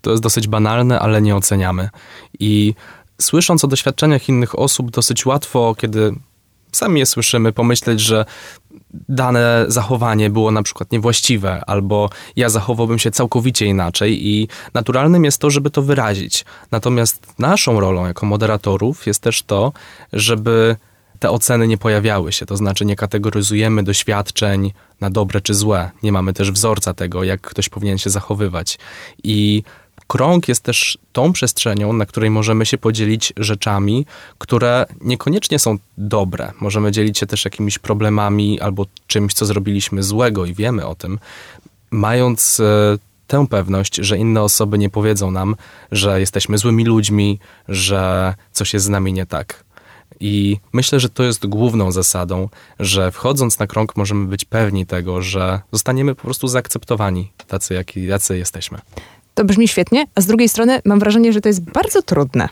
To 0.00 0.10
jest 0.10 0.22
dosyć 0.22 0.48
banalne, 0.48 1.00
ale 1.00 1.22
nie 1.22 1.36
oceniamy. 1.36 1.90
I 2.38 2.74
słysząc 3.20 3.64
o 3.64 3.68
doświadczeniach 3.68 4.28
innych 4.28 4.58
osób, 4.58 4.90
dosyć 4.90 5.26
łatwo, 5.26 5.74
kiedy 5.78 6.14
sami 6.72 7.00
je 7.00 7.06
słyszymy, 7.06 7.52
pomyśleć, 7.52 8.00
że 8.00 8.24
dane 9.08 9.64
zachowanie 9.68 10.30
było 10.30 10.50
na 10.50 10.62
przykład 10.62 10.92
niewłaściwe, 10.92 11.62
albo 11.66 12.10
ja 12.36 12.48
zachowałbym 12.48 12.98
się 12.98 13.10
całkowicie 13.10 13.66
inaczej 13.66 14.26
i 14.28 14.48
naturalnym 14.74 15.24
jest 15.24 15.38
to, 15.38 15.50
żeby 15.50 15.70
to 15.70 15.82
wyrazić. 15.82 16.44
Natomiast 16.70 17.26
naszą 17.38 17.80
rolą 17.80 18.06
jako 18.06 18.26
moderatorów 18.26 19.06
jest 19.06 19.22
też 19.22 19.42
to, 19.42 19.72
żeby 20.12 20.76
te 21.18 21.30
oceny 21.30 21.68
nie 21.68 21.78
pojawiały 21.78 22.32
się, 22.32 22.46
to 22.46 22.56
znaczy 22.56 22.84
nie 22.84 22.96
kategoryzujemy 22.96 23.82
doświadczeń 23.82 24.72
na 25.00 25.10
dobre 25.10 25.40
czy 25.40 25.54
złe. 25.54 25.90
Nie 26.02 26.12
mamy 26.12 26.32
też 26.32 26.50
wzorca 26.50 26.94
tego, 26.94 27.24
jak 27.24 27.40
ktoś 27.40 27.68
powinien 27.68 27.98
się 27.98 28.10
zachowywać. 28.10 28.78
I 29.24 29.62
krąg 30.06 30.48
jest 30.48 30.62
też 30.62 30.98
tą 31.12 31.32
przestrzenią, 31.32 31.92
na 31.92 32.06
której 32.06 32.30
możemy 32.30 32.66
się 32.66 32.78
podzielić 32.78 33.32
rzeczami, 33.36 34.06
które 34.38 34.86
niekoniecznie 35.00 35.58
są 35.58 35.78
dobre. 35.98 36.52
Możemy 36.60 36.92
dzielić 36.92 37.18
się 37.18 37.26
też 37.26 37.44
jakimiś 37.44 37.78
problemami 37.78 38.60
albo 38.60 38.86
czymś, 39.06 39.34
co 39.34 39.46
zrobiliśmy 39.46 40.02
złego 40.02 40.46
i 40.46 40.54
wiemy 40.54 40.86
o 40.86 40.94
tym, 40.94 41.18
mając 41.90 42.60
e, 42.60 42.98
tę 43.26 43.46
pewność, 43.46 43.96
że 43.96 44.18
inne 44.18 44.42
osoby 44.42 44.78
nie 44.78 44.90
powiedzą 44.90 45.30
nam, 45.30 45.56
że 45.92 46.20
jesteśmy 46.20 46.58
złymi 46.58 46.84
ludźmi, 46.84 47.38
że 47.68 48.34
coś 48.52 48.74
jest 48.74 48.86
z 48.86 48.88
nami 48.88 49.12
nie 49.12 49.26
tak. 49.26 49.63
I 50.20 50.56
myślę, 50.72 51.00
że 51.00 51.08
to 51.08 51.22
jest 51.22 51.46
główną 51.46 51.92
zasadą, 51.92 52.48
że 52.80 53.12
wchodząc 53.12 53.58
na 53.58 53.66
krąg 53.66 53.96
możemy 53.96 54.26
być 54.26 54.44
pewni 54.44 54.86
tego, 54.86 55.22
że 55.22 55.60
zostaniemy 55.72 56.14
po 56.14 56.22
prostu 56.22 56.48
zaakceptowani 56.48 57.32
tacy, 57.46 57.74
jaki, 57.74 58.06
jacy 58.06 58.38
jesteśmy. 58.38 58.78
To 59.34 59.44
brzmi 59.44 59.68
świetnie, 59.68 60.06
a 60.14 60.20
z 60.20 60.26
drugiej 60.26 60.48
strony 60.48 60.80
mam 60.84 60.98
wrażenie, 60.98 61.32
że 61.32 61.40
to 61.40 61.48
jest 61.48 61.60
bardzo 61.60 62.02
trudne. 62.02 62.48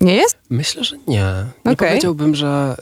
Nie 0.00 0.16
jest? 0.16 0.38
Myślę, 0.50 0.84
że 0.84 0.96
nie. 1.08 1.34
Nie 1.64 1.72
okay. 1.72 1.88
powiedziałbym, 1.88 2.34
że 2.34 2.76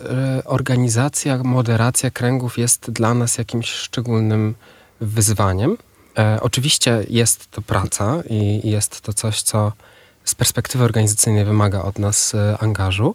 organizacja, 0.45 1.43
moderacja 1.43 2.11
kręgów 2.11 2.59
jest 2.59 2.91
dla 2.91 3.15
nas 3.15 3.39
jakimś 3.39 3.71
szczególnym 3.71 4.55
wyzwaniem. 5.01 5.77
E, 6.19 6.39
oczywiście 6.41 7.05
jest 7.09 7.51
to 7.51 7.63
praca 7.63 8.23
i 8.31 8.71
jest 8.71 9.01
to 9.01 9.13
coś, 9.13 9.43
co 9.43 9.73
z 10.25 10.35
perspektywy 10.35 10.85
organizacyjnej 10.85 11.45
wymaga 11.45 11.83
od 11.83 11.99
nas 11.99 12.35
e, 12.35 12.59
angażu, 12.61 13.15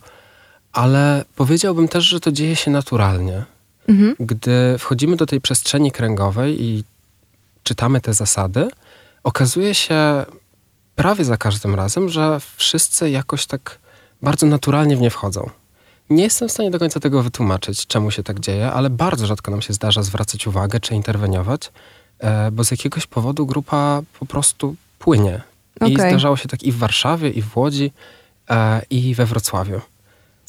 ale 0.73 1.25
powiedziałbym 1.35 1.87
też, 1.87 2.03
że 2.03 2.19
to 2.19 2.31
dzieje 2.31 2.55
się 2.55 2.71
naturalnie. 2.71 3.43
Mhm. 3.87 4.15
Gdy 4.19 4.77
wchodzimy 4.79 5.15
do 5.15 5.25
tej 5.25 5.41
przestrzeni 5.41 5.91
kręgowej 5.91 6.63
i 6.63 6.83
czytamy 7.63 8.01
te 8.01 8.13
zasady, 8.13 8.67
okazuje 9.23 9.75
się 9.75 10.25
prawie 10.95 11.25
za 11.25 11.37
każdym 11.37 11.75
razem, 11.75 12.09
że 12.09 12.39
wszyscy 12.55 13.09
jakoś 13.09 13.45
tak 13.45 13.79
bardzo 14.21 14.45
naturalnie 14.45 14.97
w 14.97 15.01
nie 15.01 15.09
wchodzą. 15.09 15.49
Nie 16.09 16.23
jestem 16.23 16.49
w 16.49 16.51
stanie 16.51 16.71
do 16.71 16.79
końca 16.79 16.99
tego 16.99 17.23
wytłumaczyć, 17.23 17.87
czemu 17.87 18.11
się 18.11 18.23
tak 18.23 18.39
dzieje, 18.39 18.71
ale 18.71 18.89
bardzo 18.89 19.27
rzadko 19.27 19.51
nam 19.51 19.61
się 19.61 19.73
zdarza 19.73 20.03
zwracać 20.03 20.47
uwagę 20.47 20.79
czy 20.79 20.95
interweniować, 20.95 21.71
e, 22.19 22.51
bo 22.51 22.63
z 22.63 22.71
jakiegoś 22.71 23.07
powodu 23.07 23.45
grupa 23.45 24.01
po 24.19 24.25
prostu 24.25 24.75
płynie. 24.99 25.41
I 25.81 25.93
Okej. 25.93 25.95
zdarzało 25.95 26.37
się 26.37 26.47
tak 26.47 26.63
i 26.63 26.71
w 26.71 26.77
Warszawie, 26.77 27.29
i 27.29 27.41
w 27.41 27.57
Łodzi, 27.57 27.91
e, 28.49 28.81
i 28.89 29.15
we 29.15 29.25
Wrocławiu. 29.25 29.81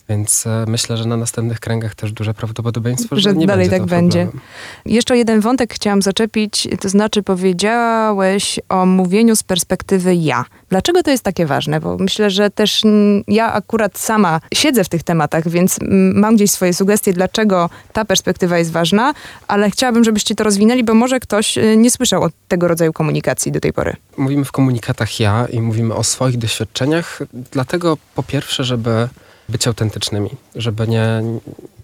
Więc 0.08 0.46
e, 0.46 0.64
myślę, 0.68 0.96
że 0.96 1.04
na 1.04 1.16
następnych 1.16 1.60
kręgach 1.60 1.94
też 1.94 2.12
duże 2.12 2.34
prawdopodobieństwo, 2.34 3.16
że, 3.16 3.22
Że 3.22 3.34
nie 3.34 3.46
dalej 3.46 3.68
będzie 3.70 3.78
tak 3.80 3.88
będzie. 3.88 4.18
problemem. 4.24 4.46
Jeszcze 4.86 5.16
jeden 5.16 5.40
wątek 5.40 5.74
chciałam 5.74 6.02
zaczepić, 6.02 6.68
to 6.80 6.88
znaczy 6.88 7.22
powiedziałeś 7.22 8.60
o 8.68 8.86
mówieniu 8.86 9.36
z 9.36 9.42
perspektywy 9.42 10.14
ja. 10.14 10.44
Dlaczego 10.68 11.02
to 11.02 11.10
jest 11.10 11.24
takie 11.24 11.46
ważne? 11.46 11.80
Bo 11.80 11.96
myślę, 11.96 12.30
że 12.30 12.50
też 12.50 12.82
ja 13.28 13.52
akurat 13.52 13.98
sama 13.98 14.40
siedzę 14.54 14.84
w 14.84 14.88
tych 14.88 15.02
tematach, 15.02 15.48
więc 15.48 15.78
mam 16.14 16.36
gdzieś 16.36 16.50
swoje 16.50 16.74
sugestie, 16.74 17.12
dlaczego 17.12 17.70
ta 17.92 18.04
perspektywa 18.04 18.58
jest 18.58 18.72
ważna, 18.72 19.14
ale 19.48 19.70
chciałabym, 19.70 20.04
żebyście 20.04 20.34
to 20.34 20.44
rozwinęli, 20.44 20.84
bo 20.84 20.94
może 20.94 21.20
ktoś 21.20 21.58
y, 21.58 21.76
nie 21.76 21.90
słyszał 21.90 22.22
o 22.22 22.30
tego 22.48 22.68
rodzaju 22.68 22.92
komunikacji 22.92 23.52
do 23.52 23.60
tej 23.60 23.72
pory. 23.72 23.96
Mówimy 24.16 24.44
w 24.44 24.52
komunikatach 24.52 25.20
ja 25.20 25.46
i 25.52 25.60
mówimy 25.60 25.94
o 25.94 26.04
swoich 26.04 26.38
doświadczeniach, 26.38 27.18
dlatego 27.52 27.96
po 28.14 28.22
pierwsze, 28.22 28.64
żeby 28.64 29.08
być 29.48 29.66
autentycznymi, 29.66 30.30
żeby 30.54 30.88
nie 30.88 31.22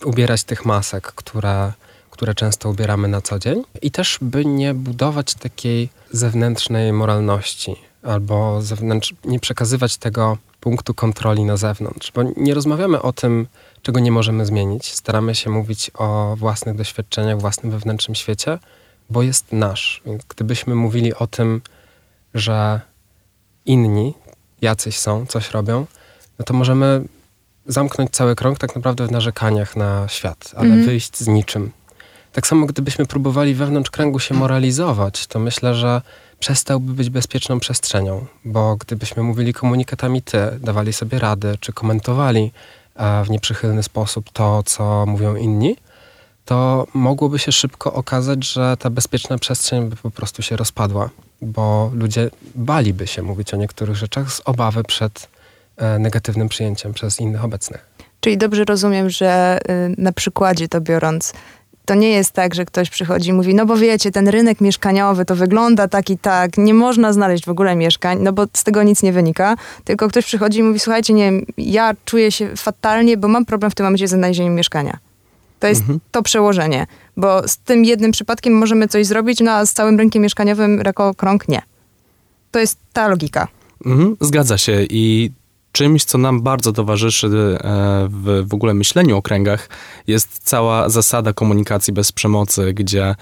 ubierać 0.05 0.45
tych 0.45 0.64
masek, 0.64 1.07
które, 1.07 1.73
które 2.11 2.35
często 2.35 2.71
ubieramy 2.71 3.09
na 3.09 3.21
co 3.21 3.38
dzień 3.38 3.62
i 3.83 3.90
też 3.90 4.19
by 4.23 4.45
nie 4.45 4.75
budować 4.75 5.35
takiej 5.35 5.88
zewnętrznej 6.11 6.93
moralności 6.93 7.76
albo 8.02 8.62
zewnętrz, 8.62 9.14
nie 9.25 9.40
przekazywać 9.40 9.97
tego 9.97 10.38
punktu 10.61 10.95
kontroli 10.95 11.45
na 11.45 11.57
zewnątrz, 11.57 12.12
bo 12.12 12.23
nie 12.37 12.55
rozmawiamy 12.55 13.02
o 13.02 13.12
tym, 13.12 13.47
czego 13.83 14.00
nie 14.00 14.12
możemy 14.12 14.47
zmienić. 14.47 14.95
Staramy 14.95 15.35
się 15.35 15.50
mówić 15.50 15.90
o 15.95 16.37
własnych 16.37 16.76
doświadczeniach, 16.76 17.40
własnym 17.40 17.73
wewnętrznym 17.73 18.14
świecie, 18.14 18.59
bo 19.11 19.23
jest 19.23 19.52
nasz. 19.52 20.02
Więc 20.07 20.23
gdybyśmy 20.25 20.75
mówili 20.75 21.14
o 21.14 21.26
tym, 21.26 21.61
że 22.35 22.81
inni 23.67 24.14
jacyś 24.62 24.99
są, 24.99 25.26
coś 25.26 25.50
robią, 25.50 25.87
no 26.38 26.45
to 26.45 26.55
możemy 26.55 27.05
zamknąć 27.67 28.11
cały 28.11 28.37
krąg 28.37 28.59
tak 28.59 28.76
naprawdę 28.76 29.07
w 29.07 29.11
narzekaniach 29.11 29.76
na 29.76 30.09
świat, 30.09 30.52
ale 30.57 30.67
Mhm. 30.67 30.85
wyjść 30.87 31.17
z 31.17 31.29
niczym. 31.29 31.71
Tak 32.33 32.47
samo 32.47 32.67
gdybyśmy 32.67 33.07
próbowali 33.07 33.55
wewnątrz 33.55 33.90
kręgu 33.90 34.19
się 34.19 34.35
moralizować, 34.35 35.26
to 35.26 35.38
myślę, 35.38 35.75
że 35.75 36.02
przestałby 36.38 36.93
być 36.93 37.11
bezpieczną 37.11 37.61
przestrzenią, 37.61 38.26
bo 38.45 38.76
gdybyśmy 38.76 39.23
mówili 39.23 39.52
komunikatami 39.52 40.23
ty, 40.23 40.38
dawali 40.61 40.93
sobie 40.93 41.19
rady, 41.19 41.55
czy 41.61 41.73
komentowali 41.73 42.52
e, 42.97 43.25
w 43.25 43.31
nieprzychylny 43.31 43.83
sposób 43.83 44.31
to, 44.33 44.62
co 44.62 45.07
mówią 45.07 45.37
inni, 45.37 45.76
to 46.45 46.87
mogłoby 46.95 47.38
się 47.38 47.52
szybko 47.52 47.93
okazać, 47.93 48.45
że 48.52 48.76
ta 48.76 48.90
bezpieczna 48.90 49.38
przestrzeń 49.38 49.88
by 49.88 49.97
po 49.97 50.11
prostu 50.11 50.43
się 50.43 50.57
rozpadła, 50.57 51.11
bo 51.43 51.90
ludzie 51.95 52.31
baliby 52.55 53.07
się 53.07 53.23
mówić 53.23 53.55
o 53.55 53.57
niektórych 53.57 53.97
rzeczach 53.97 54.33
z 54.33 54.43
obawy 54.45 54.85
przed 54.85 55.29
negatywnym 55.99 56.49
przyjęciem 56.49 56.92
przez 56.92 57.20
innych 57.20 57.44
obecnych. 57.44 57.87
Czyli 58.20 58.38
dobrze 58.38 58.64
rozumiem, 58.64 59.10
że 59.10 59.58
y, 59.88 59.94
na 59.99 60.12
przykładzie 60.12 60.68
to 60.68 60.80
biorąc, 60.80 61.32
to 61.84 61.94
nie 61.94 62.10
jest 62.10 62.32
tak, 62.32 62.54
że 62.54 62.64
ktoś 62.64 62.90
przychodzi 62.90 63.30
i 63.30 63.32
mówi, 63.32 63.54
no 63.54 63.66
bo 63.66 63.76
wiecie, 63.76 64.10
ten 64.10 64.28
rynek 64.28 64.60
mieszkaniowy 64.60 65.25
to 65.25 65.37
wygląda 65.37 65.88
tak 65.88 66.10
i 66.10 66.18
tak, 66.18 66.58
nie 66.58 66.75
można 66.75 67.12
znaleźć 67.12 67.44
w 67.44 67.49
ogóle 67.49 67.76
mieszkań, 67.76 68.18
no 68.22 68.32
bo 68.32 68.46
z 68.56 68.64
tego 68.64 68.82
nic 68.82 69.02
nie 69.02 69.12
wynika, 69.12 69.56
tylko 69.84 70.08
ktoś 70.08 70.25
przychodzi 70.25 70.58
i 70.58 70.62
mówi, 70.62 70.78
słuchajcie, 70.78 71.12
nie 71.12 71.25
wiem, 71.25 71.46
ja 71.58 71.94
czuję 72.04 72.32
się 72.32 72.56
fatalnie, 72.56 73.16
bo 73.16 73.28
mam 73.28 73.44
problem 73.44 73.70
w 73.70 73.75
tym 73.75 73.87
momencie 73.87 74.08
ze 74.08 74.16
znalezieniem 74.16 74.54
mieszkania. 74.54 74.99
To 75.60 75.66
jest 75.66 75.82
to 76.10 76.22
przełożenie, 76.22 76.87
bo 77.16 77.49
z 77.49 77.56
tym 77.56 77.84
jednym 77.84 78.12
przypadkiem 78.12 78.52
możemy 78.52 78.88
coś 78.88 79.06
zrobić, 79.06 79.40
no 79.40 79.52
a 79.52 79.66
z 79.66 79.72
całym 79.72 79.99
rynkiem 79.99 80.22
mieszkaniowym 80.22 80.82
jako 80.84 81.14
krąg 81.14 81.49
nie. 81.49 81.62
To 82.50 82.58
jest 82.58 82.78
ta 82.92 83.08
logika. 83.08 83.49
Mhm, 83.87 84.16
zgadza 84.20 84.58
się 84.58 84.87
i 84.90 85.32
czymś, 85.72 86.04
co 86.04 86.18
nam 86.18 86.42
bardzo 86.42 86.72
towarzyszy 86.72 87.26
e, 87.26 87.30
w, 88.10 88.44
w 88.48 88.54
ogóle 88.54 88.74
myśleniu 88.74 89.16
o 89.16 89.22
kręgach, 89.22 89.68
jest 90.06 90.40
cała 90.44 90.88
zasada 90.88 91.32
komunikacji 91.32 91.92
bez 91.92 92.12
przemocy, 92.12 92.72
gdzie 92.74 93.14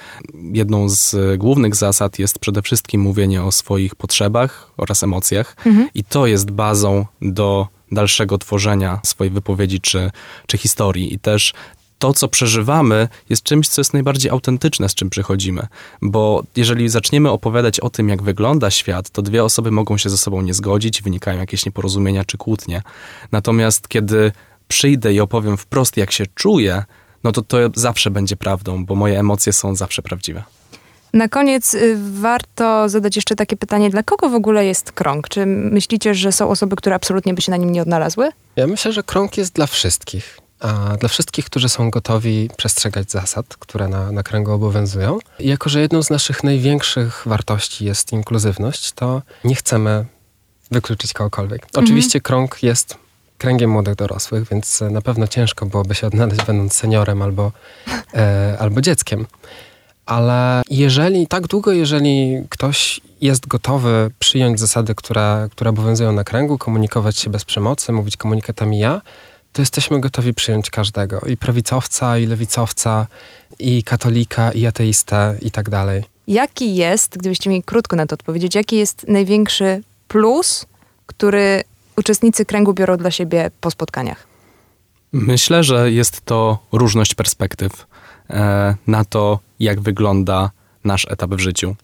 jedną 0.52 0.88
z 0.88 1.16
głównych 1.38 1.74
zasad 1.74 2.18
jest 2.18 2.38
przede 2.38 2.62
wszystkim 2.62 3.00
mówienie 3.00 3.42
o 3.42 3.52
swoich 3.52 3.94
potrzebach 3.94 4.70
oraz 4.76 5.02
emocjach. 5.02 5.56
I 5.94 6.04
to 6.04 6.26
jest 6.26 6.50
bazą 6.50 7.06
do 7.22 7.68
dalszego 7.92 8.38
tworzenia 8.38 9.00
swojej 9.04 9.30
wypowiedzi 9.30 9.80
czy, 9.80 10.10
czy 10.46 10.58
historii. 10.58 11.14
I 11.14 11.18
też 11.18 11.54
to, 11.98 12.12
co 12.12 12.28
przeżywamy, 12.28 13.08
jest 13.28 13.42
czymś, 13.42 13.68
co 13.68 13.80
jest 13.80 13.92
najbardziej 13.92 14.30
autentyczne, 14.30 14.88
z 14.88 14.94
czym 14.94 15.10
przychodzimy. 15.10 15.66
Bo 16.02 16.42
jeżeli 16.56 16.88
zaczniemy 16.88 17.30
opowiadać 17.30 17.80
o 17.80 17.90
tym, 17.90 18.08
jak 18.08 18.22
wygląda 18.22 18.70
świat, 18.70 19.10
to 19.10 19.22
dwie 19.22 19.44
osoby 19.44 19.70
mogą 19.70 19.98
się 19.98 20.10
ze 20.10 20.18
sobą 20.18 20.42
nie 20.42 20.54
zgodzić, 20.54 21.02
wynikają 21.02 21.38
jakieś 21.38 21.66
nieporozumienia 21.66 22.24
czy 22.24 22.38
kłótnie. 22.38 22.82
Natomiast 23.32 23.88
kiedy 23.88 24.32
przyjdę 24.68 25.14
i 25.14 25.20
opowiem 25.20 25.56
wprost, 25.56 25.96
jak 25.96 26.12
się 26.12 26.24
czuję, 26.34 26.84
no 27.24 27.32
to 27.32 27.42
to 27.42 27.58
zawsze 27.74 28.10
będzie 28.10 28.36
prawdą, 28.36 28.84
bo 28.84 28.94
moje 28.94 29.20
emocje 29.20 29.52
są 29.52 29.76
zawsze 29.76 30.02
prawdziwe. 30.02 30.44
Na 31.12 31.28
koniec 31.28 31.74
y, 31.74 31.96
warto 32.12 32.88
zadać 32.88 33.16
jeszcze 33.16 33.34
takie 33.34 33.56
pytanie, 33.56 33.90
dla 33.90 34.02
kogo 34.02 34.28
w 34.28 34.34
ogóle 34.34 34.66
jest 34.66 34.92
krąg? 34.92 35.28
Czy 35.28 35.46
myślicie, 35.46 36.14
że 36.14 36.32
są 36.32 36.50
osoby, 36.50 36.76
które 36.76 36.96
absolutnie 36.96 37.34
by 37.34 37.42
się 37.42 37.50
na 37.50 37.56
nim 37.56 37.72
nie 37.72 37.82
odnalazły? 37.82 38.28
Ja 38.56 38.66
myślę, 38.66 38.92
że 38.92 39.02
krąg 39.02 39.36
jest 39.36 39.54
dla 39.54 39.66
wszystkich. 39.66 40.38
A 40.60 40.96
dla 40.96 41.08
wszystkich, 41.08 41.44
którzy 41.44 41.68
są 41.68 41.90
gotowi 41.90 42.50
przestrzegać 42.56 43.10
zasad, 43.10 43.56
które 43.56 43.88
na, 43.88 44.12
na 44.12 44.22
kręgu 44.22 44.52
obowiązują. 44.52 45.18
I 45.38 45.48
jako, 45.48 45.70
że 45.70 45.80
jedną 45.80 46.02
z 46.02 46.10
naszych 46.10 46.44
największych 46.44 47.22
wartości 47.26 47.84
jest 47.84 48.12
inkluzywność, 48.12 48.92
to 48.92 49.22
nie 49.44 49.54
chcemy 49.54 50.04
wykluczyć 50.70 51.12
kogokolwiek. 51.12 51.66
Oczywiście 51.74 52.20
krąg 52.20 52.62
jest 52.62 52.96
kręgiem 53.38 53.70
młodych 53.70 53.94
dorosłych, 53.94 54.48
więc 54.48 54.80
na 54.90 55.02
pewno 55.02 55.26
ciężko 55.26 55.66
byłoby 55.66 55.94
się 55.94 56.06
odnaleźć 56.06 56.44
będąc 56.44 56.74
seniorem 56.74 57.22
albo, 57.22 57.52
e, 58.14 58.56
albo 58.58 58.80
dzieckiem. 58.80 59.26
Ale 60.06 60.62
jeżeli, 60.70 61.26
tak 61.26 61.46
długo, 61.46 61.72
jeżeli 61.72 62.42
ktoś 62.48 63.00
jest 63.20 63.46
gotowy 63.46 64.10
przyjąć 64.18 64.60
zasady, 64.60 64.94
które, 64.94 65.48
które 65.50 65.70
obowiązują 65.70 66.12
na 66.12 66.24
kręgu, 66.24 66.58
komunikować 66.58 67.18
się 67.18 67.30
bez 67.30 67.44
przemocy, 67.44 67.92
mówić 67.92 68.16
komunikatami 68.16 68.78
ja, 68.78 69.00
to 69.52 69.62
jesteśmy 69.62 70.00
gotowi 70.00 70.34
przyjąć 70.34 70.70
każdego. 70.70 71.20
I 71.20 71.36
prawicowca, 71.36 72.18
i 72.18 72.26
lewicowca, 72.26 73.06
i 73.58 73.82
katolika, 73.82 74.52
i 74.52 74.66
ateistę, 74.66 75.38
i 75.42 75.50
tak 75.50 75.70
dalej. 75.70 76.04
Jaki 76.26 76.76
jest, 76.76 77.18
gdybyście 77.18 77.50
mieli 77.50 77.62
krótko 77.62 77.96
na 77.96 78.06
to 78.06 78.14
odpowiedzieć, 78.14 78.54
jaki 78.54 78.76
jest 78.76 79.08
największy 79.08 79.82
plus, 80.08 80.66
który 81.06 81.64
uczestnicy 81.96 82.44
kręgu 82.44 82.74
biorą 82.74 82.96
dla 82.96 83.10
siebie 83.10 83.50
po 83.60 83.70
spotkaniach? 83.70 84.26
Myślę, 85.12 85.64
że 85.64 85.90
jest 85.90 86.24
to 86.24 86.58
różność 86.72 87.14
perspektyw 87.14 87.86
e, 88.30 88.76
na 88.86 89.04
to, 89.04 89.38
jak 89.60 89.80
wygląda 89.80 90.50
nasz 90.84 91.06
etap 91.10 91.30
w 91.30 91.38
życiu. 91.38 91.76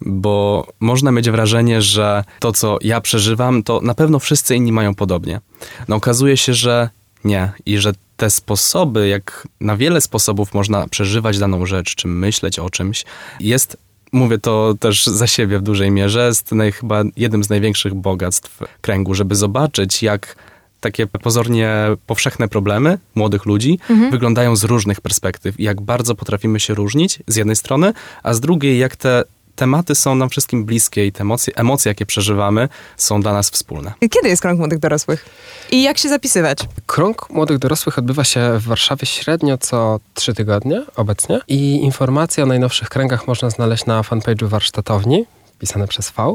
Bo 0.00 0.66
można 0.80 1.12
mieć 1.12 1.30
wrażenie, 1.30 1.82
że 1.82 2.24
to, 2.38 2.52
co 2.52 2.78
ja 2.82 3.00
przeżywam, 3.00 3.62
to 3.62 3.80
na 3.80 3.94
pewno 3.94 4.18
wszyscy 4.18 4.56
inni 4.56 4.72
mają 4.72 4.94
podobnie. 4.94 5.40
No 5.88 5.96
okazuje 5.96 6.36
się, 6.36 6.54
że 6.54 6.90
nie. 7.24 7.52
I 7.66 7.78
że 7.78 7.92
te 8.16 8.30
sposoby, 8.30 9.08
jak 9.08 9.48
na 9.60 9.76
wiele 9.76 10.00
sposobów 10.00 10.54
można 10.54 10.88
przeżywać 10.88 11.38
daną 11.38 11.66
rzecz, 11.66 11.94
czy 11.94 12.08
myśleć 12.08 12.58
o 12.58 12.70
czymś, 12.70 13.04
jest 13.40 13.76
mówię 14.12 14.38
to 14.38 14.74
też 14.80 15.06
za 15.06 15.26
siebie 15.26 15.58
w 15.58 15.62
dużej 15.62 15.90
mierze, 15.90 16.26
jest 16.26 16.54
chyba 16.80 17.02
jednym 17.16 17.44
z 17.44 17.50
największych 17.50 17.94
bogactw 17.94 18.58
kręgu, 18.80 19.14
żeby 19.14 19.34
zobaczyć, 19.34 20.02
jak 20.02 20.36
takie 20.80 21.06
pozornie 21.06 21.74
powszechne 22.06 22.48
problemy 22.48 22.98
młodych 23.14 23.46
ludzi 23.46 23.78
wyglądają 24.10 24.56
z 24.56 24.64
różnych 24.64 25.00
perspektyw 25.00 25.60
i 25.60 25.62
jak 25.62 25.80
bardzo 25.80 26.14
potrafimy 26.14 26.60
się 26.60 26.74
różnić 26.74 27.18
z 27.26 27.36
jednej 27.36 27.56
strony, 27.56 27.92
a 28.22 28.34
z 28.34 28.40
drugiej 28.40 28.78
jak 28.78 28.96
te 28.96 29.24
tematy 29.60 29.94
są 29.94 30.14
nam 30.14 30.28
wszystkim 30.28 30.64
bliskie 30.64 31.06
i 31.06 31.12
te 31.12 31.20
emocje, 31.20 31.56
emocje, 31.56 31.90
jakie 31.90 32.06
przeżywamy, 32.06 32.68
są 32.96 33.20
dla 33.20 33.32
nas 33.32 33.50
wspólne. 33.50 33.92
Kiedy 34.10 34.28
jest 34.28 34.42
krąg 34.42 34.58
młodych 34.58 34.78
dorosłych? 34.78 35.26
I 35.70 35.82
jak 35.82 35.98
się 35.98 36.08
zapisywać? 36.08 36.58
Krąg 36.86 37.30
młodych 37.30 37.58
dorosłych 37.58 37.98
odbywa 37.98 38.24
się 38.24 38.58
w 38.58 38.62
Warszawie 38.62 39.06
średnio 39.06 39.58
co 39.58 40.00
trzy 40.14 40.34
tygodnie 40.34 40.82
obecnie 40.96 41.40
i 41.48 41.82
informacje 41.82 42.44
o 42.44 42.46
najnowszych 42.46 42.88
kręgach 42.88 43.26
można 43.26 43.50
znaleźć 43.50 43.86
na 43.86 44.02
fanpage'u 44.02 44.44
warsztatowni, 44.48 45.26
pisane 45.58 45.88
przez 45.88 46.10
V, 46.10 46.34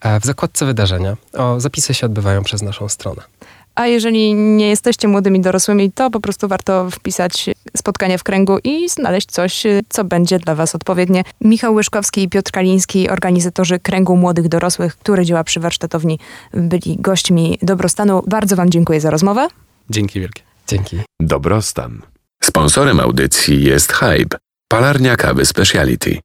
e, 0.00 0.20
w 0.20 0.24
zakładce 0.24 0.66
wydarzenia. 0.66 1.16
O, 1.32 1.60
zapisy 1.60 1.94
się 1.94 2.06
odbywają 2.06 2.42
przez 2.42 2.62
naszą 2.62 2.88
stronę. 2.88 3.22
A 3.74 3.86
jeżeli 3.86 4.34
nie 4.34 4.68
jesteście 4.68 5.08
młodymi 5.08 5.40
dorosłymi, 5.40 5.92
to 5.92 6.10
po 6.10 6.20
prostu 6.20 6.48
warto 6.48 6.90
wpisać 6.90 7.50
spotkanie 7.76 8.18
w 8.18 8.22
kręgu 8.22 8.58
i 8.64 8.88
znaleźć 8.88 9.30
coś, 9.30 9.62
co 9.88 10.04
będzie 10.04 10.38
dla 10.38 10.54
Was 10.54 10.74
odpowiednie. 10.74 11.24
Michał 11.40 11.74
Łyszkowski 11.74 12.22
i 12.22 12.28
Piotr 12.28 12.50
Kaliński, 12.50 13.08
organizatorzy 13.08 13.78
kręgu 13.78 14.16
młodych 14.16 14.48
dorosłych, 14.48 14.96
który 14.96 15.24
działa 15.24 15.44
przy 15.44 15.60
warsztatowni, 15.60 16.18
byli 16.54 16.96
gośćmi 17.00 17.58
dobrostanu. 17.62 18.22
Bardzo 18.26 18.56
Wam 18.56 18.70
dziękuję 18.70 19.00
za 19.00 19.10
rozmowę. 19.10 19.48
Dzięki 19.90 20.20
wielkie. 20.20 20.42
Dzięki. 20.68 21.00
Dobrostan. 21.20 22.02
Sponsorem 22.42 23.00
audycji 23.00 23.64
jest 23.64 23.92
Hype, 23.92 24.38
palarnia 24.68 25.16
kawy 25.16 25.44
Speciality. 25.44 26.18